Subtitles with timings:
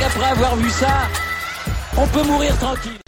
[0.00, 1.08] avoir vu ça,
[1.98, 2.98] on peut mourir tranquille.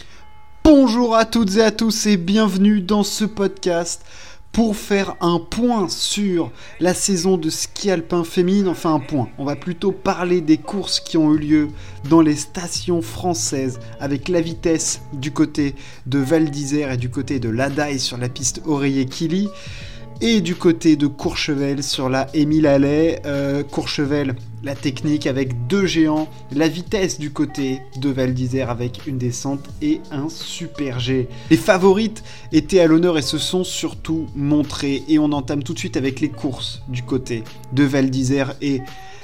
[0.63, 4.05] Bonjour à toutes et à tous et bienvenue dans ce podcast
[4.51, 9.29] pour faire un point sur la saison de ski alpin féminine, enfin un point.
[9.39, 11.67] On va plutôt parler des courses qui ont eu lieu
[12.09, 15.75] dans les stations françaises avec la vitesse du côté
[16.05, 19.49] de Val d'Isère et du côté de Ladaille sur la piste Oreiller-Kili.
[20.21, 25.85] Et du côté de Courchevel sur la Émile Allais, euh, Courchevel, la technique avec deux
[25.85, 31.27] géants, la vitesse du côté de Val d'Isère avec une descente et un super G.
[31.49, 35.03] Les favorites étaient à l'honneur et se sont surtout montrées.
[35.09, 37.43] Et on entame tout de suite avec les courses du côté
[37.73, 38.81] de Val d'Isère et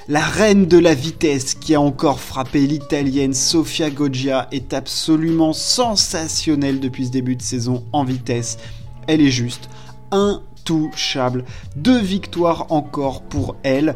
[0.09, 6.81] la reine de la vitesse qui a encore frappé l'italienne Sofia Goggia est absolument sensationnelle
[6.81, 8.58] depuis ce début de saison en vitesse.
[9.08, 9.70] Elle est juste
[10.12, 11.46] un touchable.
[11.76, 13.95] Deux victoires encore pour elle.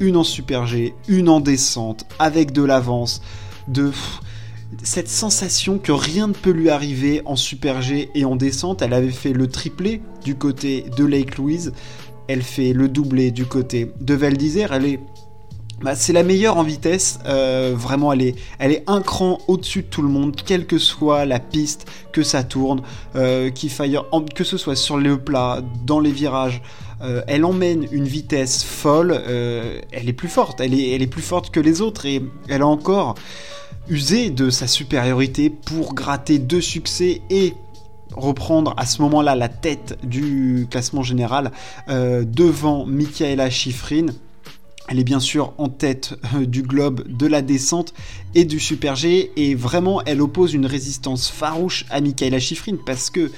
[0.00, 3.22] Une en Super G, une en descente, avec de l'avance.
[3.68, 3.92] De
[4.82, 8.82] cette sensation que rien ne peut lui arriver en Super G et en descente.
[8.82, 11.72] Elle avait fait le triplé du côté de Lake Louise.
[12.26, 14.72] Elle fait le doublé du côté de Val d'Isère.
[14.72, 15.00] Elle est
[15.82, 17.18] bah, c'est la meilleure en vitesse.
[17.26, 20.78] Euh, vraiment, elle est, elle est un cran au-dessus de tout le monde, quelle que
[20.78, 22.82] soit la piste, que ça tourne,
[23.16, 26.62] euh, que ce soit sur le plat, dans les virages.
[27.02, 29.12] Euh, elle emmène une vitesse folle.
[29.92, 30.60] elle est plus forte.
[30.60, 33.16] Elle est, elle est plus forte que les autres et elle a encore
[33.88, 37.54] usé de sa supériorité pour gratter deux succès et
[38.16, 41.50] reprendre à ce moment-là la tête du classement général
[41.88, 44.06] devant Michaela Schifrin.
[44.88, 47.94] Elle est bien sûr en tête euh, du globe de la descente
[48.34, 49.32] et du Super G.
[49.36, 53.30] Et vraiment elle oppose une résistance farouche à Michaela Schifrin parce que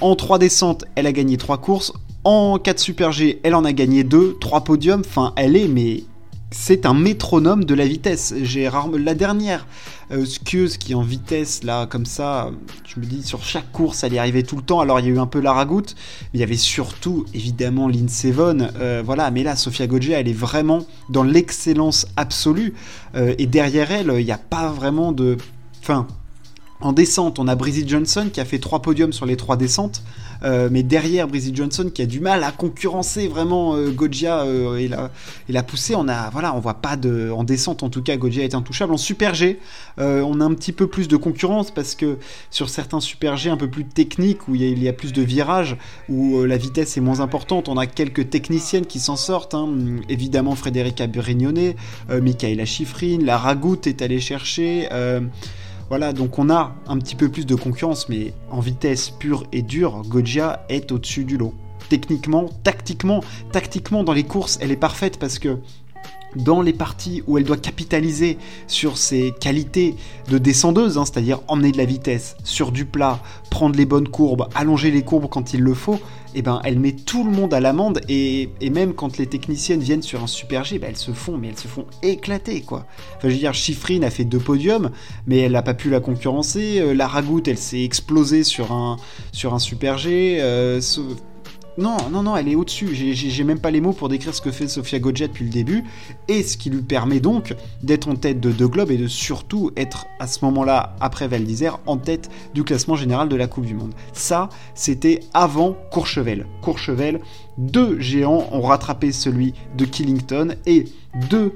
[0.00, 1.92] en 3 descentes elle a gagné 3 courses,
[2.24, 6.04] en 4 Super G elle en a gagné 2, 3 podiums, enfin elle est mais
[6.50, 8.34] c'est un métronome de la vitesse.
[8.42, 9.66] J'ai la dernière
[10.10, 10.24] euh,
[10.78, 12.50] qui en vitesse là comme ça.
[12.86, 14.80] Je me dis sur chaque course elle y arrivait tout le temps.
[14.80, 15.94] Alors il y a eu un peu la ragoute,
[16.32, 17.88] mais il y avait surtout évidemment
[18.32, 18.70] Vonn.
[18.80, 22.74] Euh, voilà, mais là Sofia Goggia elle est vraiment dans l'excellence absolue.
[23.14, 25.36] Euh, et derrière elle il n'y a pas vraiment de,
[26.80, 30.02] en descente, on a Brizzy Johnson qui a fait trois podiums sur les trois descentes,
[30.44, 34.88] euh, mais derrière Brizzy Johnson qui a du mal à concurrencer vraiment euh, euh, et,
[34.88, 35.10] la,
[35.48, 35.94] et la pousser.
[35.94, 38.92] On a, voilà, on voit pas de, en descente en tout cas, Goggia est intouchable.
[38.92, 39.58] En Super G,
[39.98, 42.18] on a un petit peu plus de concurrence parce que
[42.50, 45.76] sur certains Super G un peu plus techniques où il y a, plus de virages,
[46.08, 49.54] où la vitesse est moins importante, on a quelques techniciennes qui s'en sortent.
[49.54, 49.68] Hein.
[50.08, 51.74] Évidemment, Frédérica Brignone,
[52.08, 54.88] Michaela Schifrin, la Ragout est allée chercher.
[55.88, 59.62] Voilà, donc on a un petit peu plus de concurrence, mais en vitesse pure et
[59.62, 61.54] dure, Goggia est au-dessus du lot.
[61.88, 65.58] Techniquement, tactiquement, tactiquement dans les courses, elle est parfaite parce que
[66.36, 69.94] dans les parties où elle doit capitaliser sur ses qualités
[70.28, 74.48] de descendeuse, hein, c'est-à-dire emmener de la vitesse sur du plat, prendre les bonnes courbes,
[74.54, 75.98] allonger les courbes quand il le faut,
[76.34, 80.02] eh ben, elle met tout le monde à l'amende et, même quand les techniciennes viennent
[80.02, 82.86] sur un super G, ben, elles se font, mais elles se font éclater quoi.
[83.16, 84.90] Enfin, je veux dire, Chiffrine a fait deux podiums,
[85.26, 86.80] mais elle n'a pas pu la concurrencer.
[86.80, 88.96] Euh, la Ragout, elle s'est explosée sur un,
[89.32, 90.38] sur super G.
[90.40, 90.80] Euh,
[91.78, 92.88] non, non, non, elle est au-dessus.
[92.92, 95.84] J'ai même pas les mots pour décrire ce que fait Sofia Goggia depuis le début
[96.26, 99.70] et ce qui lui permet donc d'être en tête de deux globes et de surtout
[99.76, 101.46] être à ce moment-là, après Val
[101.86, 103.94] en tête du classement général de la Coupe du Monde.
[104.12, 106.46] Ça, c'était avant Courchevel.
[106.62, 107.20] Courchevel,
[107.58, 110.86] deux géants ont rattrapé celui de Killington et
[111.30, 111.54] deux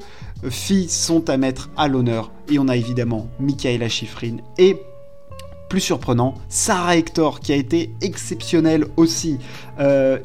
[0.50, 2.30] filles sont à mettre à l'honneur.
[2.48, 4.76] Et on a évidemment Michaela Schifrin et
[5.72, 9.38] plus surprenant, Sarah Hector qui a été exceptionnelle aussi.
[9.80, 10.18] Euh,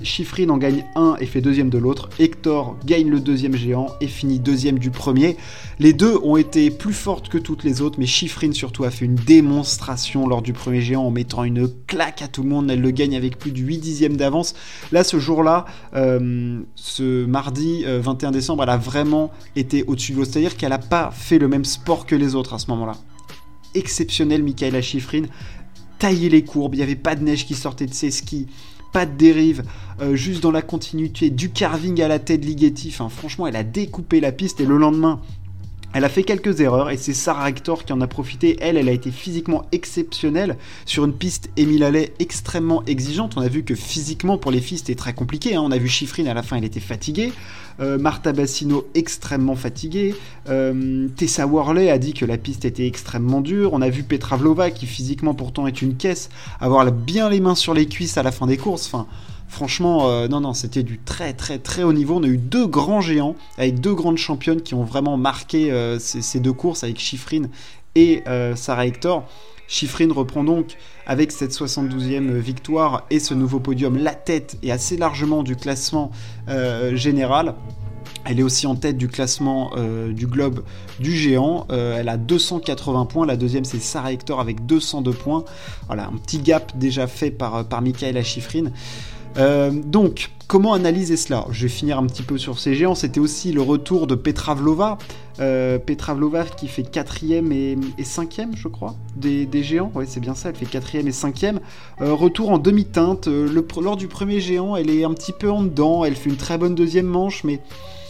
[0.49, 2.09] en gagne un et fait deuxième de l'autre.
[2.19, 5.37] Hector gagne le deuxième géant et finit deuxième du premier.
[5.79, 9.05] Les deux ont été plus fortes que toutes les autres, mais Schifrin surtout a fait
[9.05, 12.69] une démonstration lors du premier géant en mettant une claque à tout le monde.
[12.69, 14.53] Elle le gagne avec plus de 8 dixièmes d'avance.
[14.91, 15.63] Là, ce jour-là,
[15.95, 20.25] euh, ce mardi 21 euh, décembre, elle a vraiment été au-dessus de l'eau.
[20.25, 22.95] C'est-à-dire qu'elle n'a pas fait le même sport que les autres à ce moment-là
[23.75, 25.23] exceptionnel, Michaela Schifrin.
[25.99, 28.45] Tailler les courbes, il n'y avait pas de neige qui sortait de ses skis,
[28.93, 29.63] pas de dérive,
[29.99, 32.91] euh, juste dans la continuité, du carving à la tête Ligeti.
[32.91, 35.21] franchement, elle a découpé la piste et le lendemain,
[35.93, 38.57] elle a fait quelques erreurs et c'est Sarah Hector qui en a profité.
[38.61, 43.35] Elle, elle a été physiquement exceptionnelle sur une piste Emile Allais extrêmement exigeante.
[43.37, 45.55] On a vu que physiquement pour les filles c'était très compliqué.
[45.55, 45.61] Hein.
[45.63, 47.31] On a vu Chiffrine à la fin, elle était fatiguée.
[47.79, 50.15] Euh, Marta Bassino extrêmement fatiguée.
[50.49, 53.73] Euh, Tessa Worley a dit que la piste était extrêmement dure.
[53.73, 56.29] On a vu Petra Vlova qui physiquement pourtant est une caisse
[56.59, 58.87] avoir bien les mains sur les cuisses à la fin des courses.
[58.87, 59.07] Enfin,
[59.47, 62.15] Franchement, non, non, c'était du très, très, très haut niveau.
[62.15, 66.39] On a eu deux grands géants avec deux grandes championnes qui ont vraiment marqué ces,
[66.39, 67.49] deux courses avec Chiffrine
[67.95, 68.23] et
[68.55, 69.25] Sarah Hector.
[69.69, 74.97] Chiffrine reprend donc avec cette 72e victoire et ce nouveau podium la tête et assez
[74.97, 76.11] largement du classement
[76.93, 77.55] général.
[78.29, 80.63] Elle est aussi en tête du classement euh, du globe
[80.99, 81.65] du géant.
[81.71, 83.25] Euh, elle a 280 points.
[83.25, 85.45] La deuxième, c'est Sarah Hector avec 202 points.
[85.87, 88.65] Voilà, un petit gap déjà fait par, par Michaela Schifrin.
[89.37, 92.95] Euh, donc, comment analyser cela Je vais finir un petit peu sur ces géants.
[92.95, 94.97] C'était aussi le retour de Petra Vlova.
[95.37, 99.91] Petra Vlova qui fait 4ème et, 5ème, je crois, des, géants.
[99.93, 101.59] Oui, c'est bien ça, elle fait 4ème et 5ème.
[101.99, 103.27] retour en demi-teinte.
[103.79, 106.03] lors du premier géant, elle est un petit peu en dedans.
[106.03, 107.59] Elle fait une très bonne deuxième manche, mais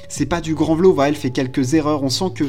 [0.08, 2.04] c'est pas du grand Vlova, elle fait quelques erreurs.
[2.04, 2.46] On sent que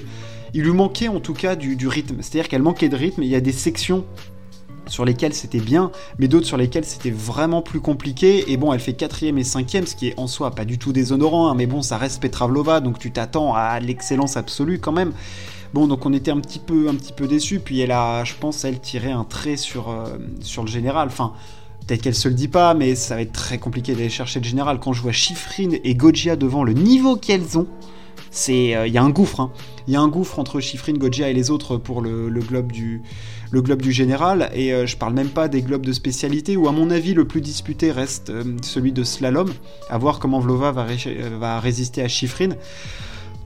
[0.55, 2.17] il lui manquait en tout cas du, rythme.
[2.21, 3.23] C'est-à-dire qu'elle manquait de rythme.
[3.23, 4.05] Il y a des sections
[4.89, 8.51] sur lesquelles c'était bien, mais d'autres sur lesquelles c'était vraiment plus compliqué.
[8.51, 10.93] Et bon, elle fait quatrième et cinquième, ce qui est en soi pas du tout
[10.93, 14.93] déshonorant, hein, mais bon, ça reste Petra Vlova, donc tu t'attends à l'excellence absolue quand
[14.93, 15.13] même.
[15.75, 17.61] Bon, donc on était un petit peu, un petit peu déçus.
[17.61, 21.09] Puis elle a, je pense, elle tiré un trait sur, euh, le général.
[21.09, 21.33] Enfin,
[21.87, 24.45] Peut-être qu'elle se le dit pas, mais ça va être très compliqué d'aller chercher le
[24.45, 24.79] général.
[24.79, 27.67] Quand je vois Chiffrine et Gojia devant le niveau qu'elles ont,
[28.31, 29.41] c'est euh, il y a un gouffre.
[29.41, 29.53] Hein.
[29.87, 33.01] Il y a un gouffre entre Chiffrine, Gojia et les autres pour le, globe du
[33.51, 34.51] le globe du général.
[34.55, 37.27] Et euh, je parle même pas des globes de spécialité où à mon avis le
[37.27, 39.51] plus disputé reste euh, celui de slalom.
[39.91, 40.87] À voir comment Vlova va,
[41.39, 42.57] va résister à Chiffrine.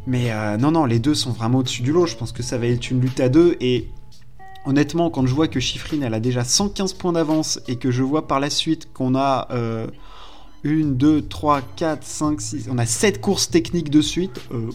[0.06, 2.06] Mais non non, les deux sont vraiment au-dessus du lot.
[2.06, 3.88] Je pense que ça va être une lutte à deux et
[4.66, 8.02] honnêtement, quand je vois que Chiffrine, elle a déjà 115 points d'avance et que je
[8.02, 9.46] vois par la suite qu'on a
[10.64, 14.70] 1, 2, 3, 4, 5, 6, on a 7 courses techniques de suite, euh,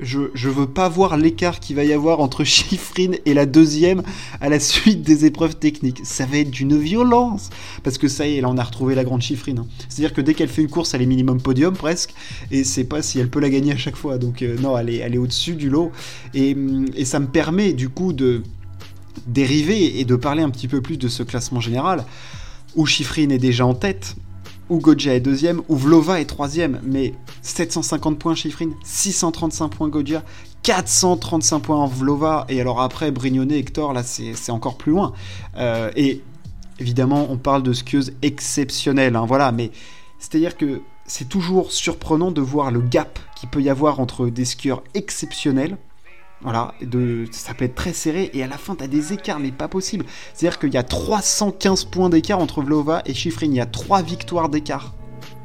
[0.00, 4.02] je, veux pas voir l'écart qu'il va y avoir entre Chiffrine et la deuxième
[4.40, 6.00] à la suite des épreuves techniques.
[6.04, 7.50] Ça va être d'une violence.
[7.82, 9.60] Parce que ça y est, là on a retrouvé la grande Chiffrine.
[9.60, 9.66] Hein.
[9.88, 12.14] C'est-à-dire que dès qu'elle fait une course, elle est minimum podium presque.
[12.50, 14.18] Et c'est pas si elle peut la gagner à chaque fois.
[14.18, 15.92] Donc euh, non, elle est, au-dessus du lot.
[16.34, 16.56] Et,
[16.94, 18.42] et ça me permet du coup de
[19.26, 22.04] dériver et de parler un petit peu plus de ce classement général,
[22.74, 24.16] où Chiffrine est déjà en tête,
[24.78, 30.22] Godja est deuxième, où Vlova est troisième, mais 750 points Chiffrine, 635 points Godja,
[30.62, 35.12] 435 points en Vlova, et alors après Brignone, Hector, là c'est encore plus loin.
[35.56, 36.22] Euh, et
[36.78, 39.70] évidemment, on parle de skieuses exceptionnelles, hein, voilà, mais
[40.18, 44.44] c'est-à-dire que c'est toujours surprenant de voir le gap qu'il peut y avoir entre des
[44.44, 45.76] skieurs exceptionnels,
[46.42, 46.74] voilà,
[47.32, 49.68] ça peut être très serré et à la fin tu as des écarts mais pas
[49.68, 50.04] possible.
[50.34, 54.02] C'est-à-dire qu'il y a 315 points d'écart entre Vlova et Chiffrine, il y a 3
[54.02, 54.94] victoires d'écart.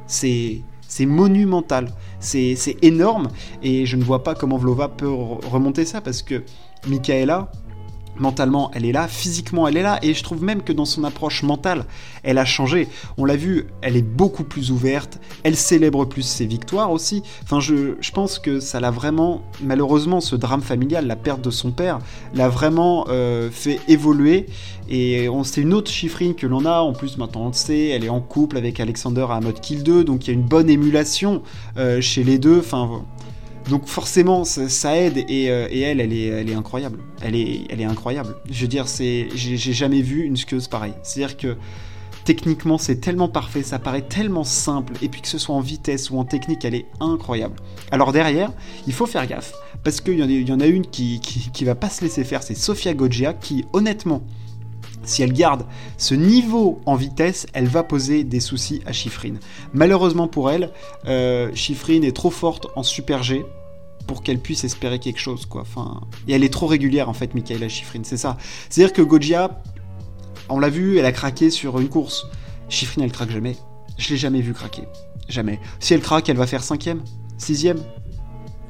[0.08, 3.28] C'est c'est monumental, c'est énorme
[3.62, 6.44] et je ne vois pas comment Vlova peut remonter ça parce que
[6.88, 7.52] Michaela,
[8.18, 11.04] Mentalement, elle est là, physiquement, elle est là, et je trouve même que dans son
[11.04, 11.86] approche mentale,
[12.24, 12.88] elle a changé.
[13.18, 17.24] On l'a vu, elle est beaucoup plus ouverte, elle célèbre plus ses victoires aussi.
[17.44, 21.72] Enfin, je, pense que ça l'a vraiment, malheureusement, ce drame familial, la perte de son
[21.72, 22.00] père,
[22.34, 24.46] l'a vraiment euh, fait évoluer.
[24.88, 27.88] Et on c'est une autre chiffrine que l'on a, en plus maintenant on le sait,
[27.88, 30.46] elle est en couple avec Alexander à mode Kill 2, donc il y a une
[30.46, 31.42] bonne émulation
[31.78, 32.60] euh, chez les deux.
[32.60, 33.04] Enfin,
[33.70, 37.00] donc forcément, ça, aide euh, et, elle, elle est, incroyable.
[37.22, 38.36] Elle est, incroyable.
[38.50, 40.94] Je veux dire, c'est, j'ai, jamais vu une skieuse pareille.
[41.02, 41.58] C'est-à-dire que
[42.26, 46.10] techniquement, c'est tellement parfait, ça paraît tellement simple, et puis que ce soit en vitesse
[46.10, 47.56] ou en technique, elle est incroyable.
[47.92, 48.52] Alors derrière,
[48.88, 52.04] il faut faire gaffe, parce qu'il y, en a une qui, qui, va pas se
[52.04, 54.24] laisser faire, c'est Sofia Goggia, qui honnêtement,
[55.06, 55.66] si elle garde
[55.98, 59.40] ce niveau en vitesse, elle va poser des soucis à Chiffrine.
[59.74, 60.72] Malheureusement pour elle,
[61.08, 63.46] euh, Chiffrine est trop forte en Super G
[64.08, 65.62] pour qu'elle puisse espérer quelque chose, quoi.
[65.62, 68.38] Enfin, et elle est trop régulière en fait, Michaela Chiffrine, c'est ça.
[68.70, 69.62] C'est-à-dire que Gojia,
[70.50, 72.28] on l'a vu, elle a craqué sur une course.
[72.70, 73.56] Chiffrine, elle craque jamais.
[73.98, 74.84] Je l'ai jamais vu craquer,
[75.30, 75.60] jamais.
[75.80, 77.02] Si elle craque, elle va faire cinquième,
[77.38, 77.80] sixième.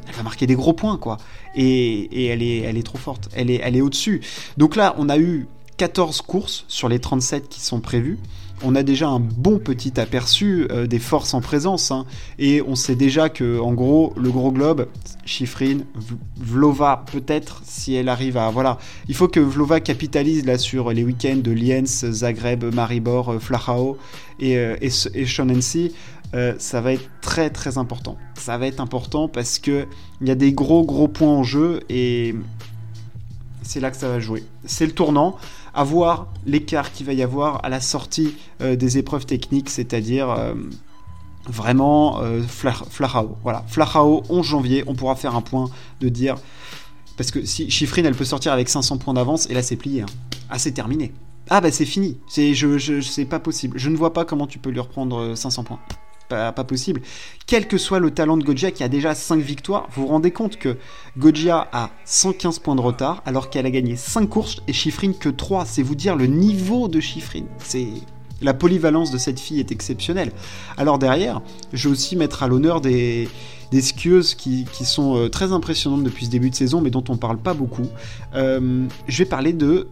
[0.08, 1.18] Elle va marquer des gros points, quoi.
[1.56, 3.30] Et, elle, est, elle est trop forte.
[3.34, 4.22] Elle est, elle est au-dessus.
[4.56, 8.17] Donc là, on a eu 14 courses sur les 37 qui sont prévues.
[8.63, 11.91] On a déjà un bon petit aperçu euh, des forces en présence.
[11.91, 12.05] Hein.
[12.39, 14.88] et on sait déjà que, en gros, le gros globe,
[15.25, 15.86] Chiffrine,
[16.38, 18.50] Vlova, peut-être, si elle arrive à.
[18.50, 18.77] Voilà.
[19.10, 23.98] Il faut que Vlova capitalise là sur les week-ends de Liens, Zagreb, Maribor, euh, Flachau
[24.39, 24.89] et, euh, et,
[26.58, 28.17] ça va être très très important.
[28.36, 29.86] Ça va être important parce que
[30.22, 32.36] il y a des gros gros points en jeu et
[33.62, 34.44] c'est là que ça va jouer.
[34.65, 35.38] C'est le tournant
[35.75, 40.29] à voir l'écart qu'il va y avoir à la sortie euh, des épreuves techniques, c'est-à-dire
[40.29, 40.53] euh,
[41.48, 43.38] vraiment euh, Flachao.
[43.44, 46.38] Voilà, Flachao, 11 janvier, on pourra faire un point de dire.
[47.17, 50.01] Parce que si Chiffrine, elle peut sortir avec 500 points d'avance, et là c'est plié.
[50.01, 50.08] Hein.
[50.50, 51.13] Ah, c'est terminé.
[51.50, 53.77] Ah bah c'est fini, c'est pas possible.
[53.77, 55.79] Je ne vois pas comment tu peux lui reprendre 500 points.
[56.27, 57.01] Pas, possible.
[57.46, 60.32] Quel que soit le talent de Gojia qui a déjà 5 victoires, vous vous rendez
[60.32, 60.77] compte que
[61.17, 65.29] Gojia a 115 points de retard alors qu'elle a gagné 5 courses et Chiffrine que
[65.29, 65.65] 3.
[65.65, 67.46] C'est vous dire le niveau de Chiffrine.
[67.60, 67.88] C'est
[68.41, 70.32] la polyvalence de cette fille est exceptionnelle.
[70.77, 71.41] Alors derrière,
[71.74, 73.29] je vais aussi mettre à l'honneur des,
[73.72, 77.17] des skieuses qui, sont euh, très impressionnantes depuis ce début de saison, mais dont on
[77.17, 77.88] parle pas beaucoup.
[78.36, 79.88] Euh, je vais parler de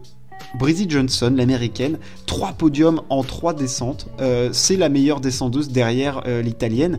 [0.58, 4.06] Brizzy Johnson, l'américaine, trois podiums en trois descentes.
[4.20, 6.98] Euh, c'est la meilleure descendeuse derrière euh, l'italienne.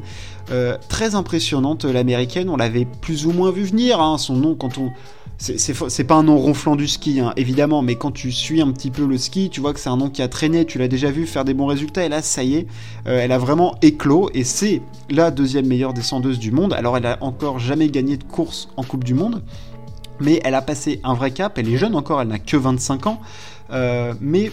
[0.51, 2.49] Euh, très impressionnante, l'américaine.
[2.49, 4.01] On l'avait plus ou moins vu venir.
[4.01, 4.91] Hein, son nom, quand on,
[5.37, 8.91] c'est pas un nom ronflant du ski, hein, évidemment, mais quand tu suis un petit
[8.91, 11.11] peu le ski, tu vois que c'est un nom qui a traîné, tu l'as déjà
[11.11, 12.67] vu faire des bons résultats, et là, ça y est,
[13.03, 16.71] elle a vraiment éclos, et c'est la deuxième meilleure descendeuse du monde.
[16.71, 19.41] Alors, elle a encore jamais gagné de course en Coupe du Monde,
[20.19, 23.07] mais elle a passé un vrai cap, elle est jeune encore, elle n'a que 25
[23.07, 23.21] ans,
[23.71, 24.51] euh, mais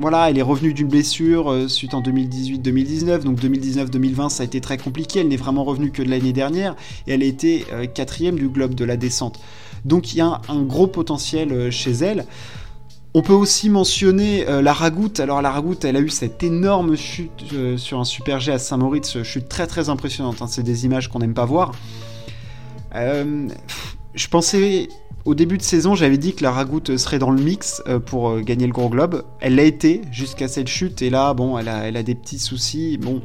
[0.00, 4.60] voilà, elle est revenue d'une blessure euh, suite en 2018-2019, donc 2019-2020 ça a été
[4.60, 6.74] très compliqué, elle n'est vraiment revenue que de l'année dernière,
[7.06, 9.38] et elle a été euh, quatrième du globe de la descente.
[9.84, 12.24] Donc il y a un, gros potentiel chez elle.
[13.14, 15.18] On peut aussi mentionner la Ragoute.
[15.18, 17.44] Alors la Ragoute, elle a eu cette énorme chute
[17.76, 20.40] sur un super G à Saint-Moritz, chute très très impressionnante.
[20.40, 20.46] Hein.
[20.46, 21.72] C'est des images qu'on n'aime pas voir.
[22.94, 23.48] Euh,
[24.14, 24.88] je pensais
[25.24, 28.30] au début de saison, j'avais dit que la Ragoute serait dans le mix euh, pour
[28.30, 29.24] euh, gagner le Gros Globe.
[29.40, 32.98] Elle l'a été jusqu'à cette chute et là, bon, elle a des petits soucis.
[32.98, 33.22] Bon,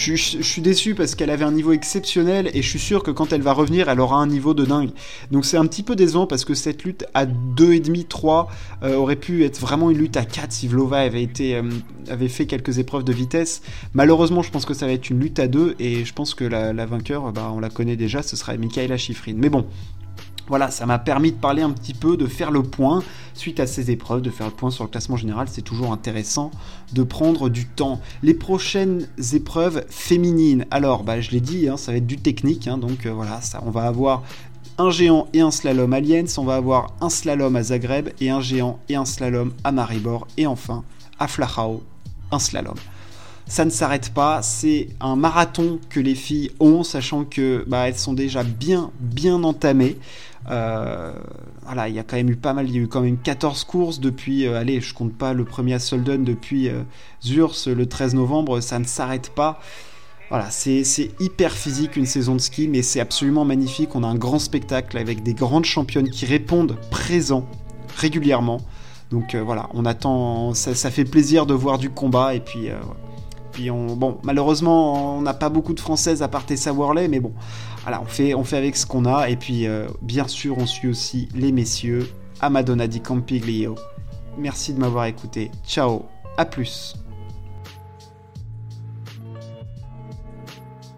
[0.00, 3.32] je, suis déçu parce qu'elle avait un niveau exceptionnel et je suis sûr que quand
[3.32, 4.90] elle va revenir, elle aura un niveau de dingue.
[5.30, 8.48] Donc c'est un petit peu décevant parce que cette lutte à 2,5, 3
[8.82, 11.62] euh, aurait pu être vraiment une lutte à 4 si Vlova avait, été, euh,
[12.08, 13.62] avait fait quelques épreuves de vitesse.
[13.92, 16.44] Malheureusement, je pense que ça va être une lutte à 2 et je pense que
[16.44, 19.34] la, vainqueur, bah, on la connaît déjà, ce sera Michaela Schifrin.
[19.36, 19.66] Mais bon,
[20.50, 23.04] voilà, ça m'a permis de parler un petit peu, de faire le point
[23.34, 25.46] suite à ces épreuves, de faire le point sur le classement général.
[25.48, 26.50] C'est toujours intéressant
[26.92, 28.00] de prendre du temps.
[28.24, 32.66] Les prochaines épreuves féminines, alors, bah, je l'ai dit, hein, ça va être du technique,
[32.66, 34.24] hein, donc euh, voilà, ça, on va avoir
[34.76, 38.30] un géant et un slalom à Lienz, on va avoir un slalom à Zagreb et
[38.30, 40.82] un géant et un slalom à Maribor, et enfin
[41.20, 41.84] à Flachau,
[42.32, 42.74] un slalom
[43.50, 44.42] ça ne s'arrête pas.
[44.42, 49.42] C'est un marathon que les filles ont, sachant que bah, elles sont déjà bien, bien
[49.42, 49.98] entamées.
[50.48, 51.12] Euh,
[51.64, 53.18] voilà, il y a quand même eu pas mal, il y a eu quand même
[53.18, 56.82] 14 courses depuis, euh, allez, je compte pas le premier à Solden depuis euh,
[57.26, 59.60] le 13 novembre, ça ne s'arrête pas.
[60.28, 60.84] Voilà, c'est
[61.18, 63.96] hyper physique une saison de ski, mais c'est absolument magnifique.
[63.96, 67.48] On a un grand spectacle avec des grandes championnes qui répondent présents
[67.96, 68.60] régulièrement.
[69.10, 72.68] Donc euh, voilà, on attend, ça, ça, fait plaisir de voir du combat et puis
[73.68, 77.32] bon, malheureusement, on n'a pas beaucoup de françaises à part Tessa Worley, mais bon,
[77.82, 79.28] voilà, on fait, on fait avec ce qu'on a.
[79.28, 82.08] Et puis, euh, bien sûr, on suit aussi les messieurs,
[82.40, 83.74] à Madonna di Campiglio.
[84.38, 85.50] Merci de m'avoir écouté.
[85.66, 86.04] Ciao,
[86.36, 86.94] à plus.